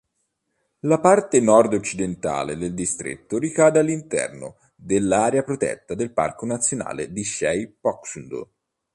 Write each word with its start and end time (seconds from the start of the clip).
La 0.79 0.99
parte 0.99 1.39
nord-occidentale 1.39 2.57
del 2.57 2.73
distretto 2.73 3.37
ricade 3.37 3.77
all'interno 3.77 4.57
dell'area 4.73 5.43
protetta 5.43 5.93
del 5.93 6.11
Parco 6.11 6.47
nazionale 6.47 7.11
di 7.13 7.23
Shey-Phoksundo. 7.23 8.49